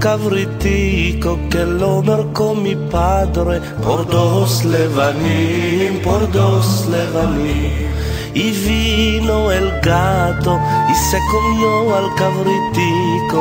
[0.00, 7.90] cabritico que lo marcó mi padre por dos levanim, por dos levanim.
[8.32, 10.58] Y vino el gato
[10.90, 13.40] y se comió al cabritico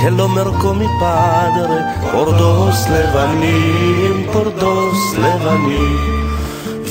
[0.00, 1.76] que lo marcó mi padre
[2.12, 6.14] por dos levanim, por dos levanim.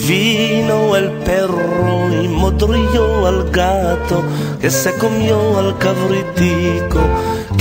[0.08, 4.24] Vino el perro y modrió al gato
[4.60, 6.93] que se comió al cabritico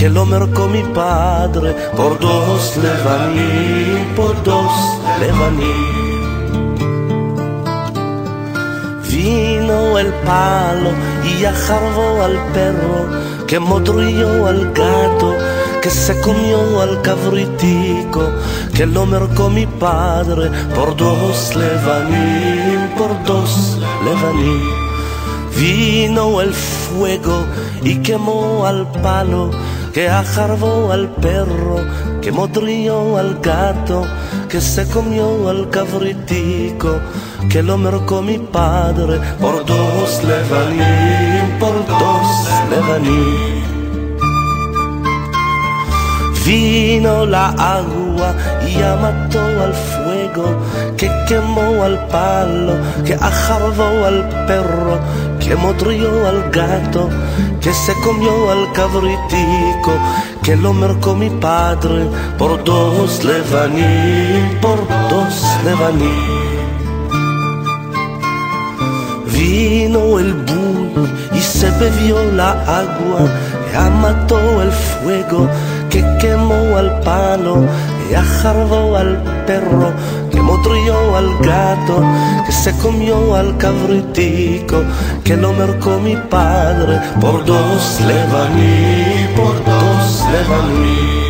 [0.02, 4.72] que lo mercó mi padre por dos levaní, por dos
[5.20, 5.76] levaní.
[9.08, 10.90] Vino el palo
[11.22, 15.36] y ajarbó al perro que modrió al gato
[15.80, 18.28] que se comió al cabritico,
[18.74, 24.82] que lo mercó mi padre por dos levaní, por dos levaní.
[25.56, 27.44] Vino el fuego
[27.84, 29.50] y quemó al palo,
[29.92, 31.76] que ajarbó al perro,
[32.22, 34.06] que modrió al gato,
[34.48, 36.98] que se comió al cabritico,
[37.50, 43.62] que lo mercó mi padre por dos levaní, por dos levaní.
[46.44, 48.34] Vino la agua
[48.66, 50.44] y mató al fuego,
[50.96, 54.98] que quemó al palo, que ajarbó al perro,
[55.44, 57.08] que modrió al gato,
[57.60, 59.92] que se comió al cabritico,
[60.42, 62.06] que lo mercó mi padre
[62.38, 64.78] por dos levaní, por
[65.10, 66.42] dos levaní.
[69.32, 73.26] Vino el bull y se bebió la agua,
[73.70, 75.48] que mató el fuego,
[75.90, 77.56] que quemó al palo,
[78.08, 79.16] que ajarbó al
[79.46, 79.92] perro,
[80.46, 82.02] que al gato,
[82.46, 84.82] que se comió al cabritico,
[85.24, 91.22] que lo mercó mi padre por dos levaní, por dos levaní.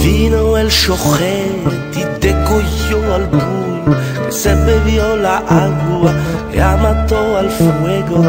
[0.00, 3.96] Vino el shochet y decolló al bull,
[4.26, 6.12] que se bebió la agua,
[6.52, 8.22] que mató al fuego,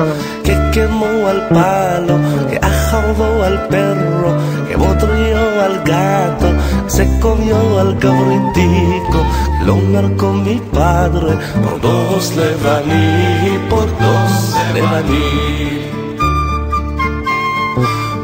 [0.43, 2.17] que quemó al palo,
[2.49, 4.37] que ajarbó al perro,
[4.67, 6.53] que botrió al gato,
[6.89, 9.23] se comió al cabritico,
[9.65, 15.89] lo marcó mi padre por dos levaní, por dos levaní.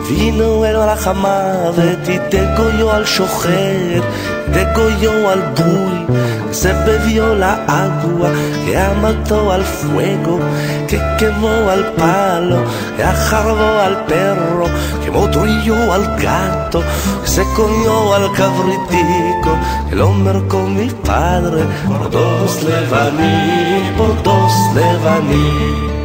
[0.09, 4.03] Vino el Rahamadет y degolló al shoher,
[4.53, 6.07] degolló al bull,
[6.51, 8.29] se bebió la agua,
[8.65, 10.39] que mató al fuego,
[10.87, 12.63] que quemó al palo,
[12.95, 14.65] que ajarbó al perro,
[15.03, 16.83] que modrió al gato,
[17.23, 19.57] que se comió al cabritico,
[19.89, 25.95] que lo mercó mi padre, por dos levaní, por dos levaní.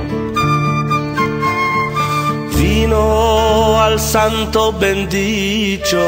[2.57, 5.99] Vino al santo bendito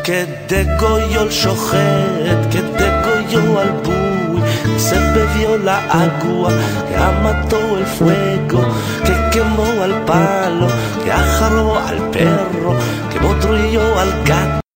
[0.04, 5.78] que degolló el shochet, que degolló al buey, que se bebió la
[6.08, 6.52] agua,
[6.88, 8.62] que mató el fuego,
[9.06, 10.68] que quemó al palo,
[11.04, 12.76] que ajarbó al perro,
[13.10, 14.67] que modrió al gato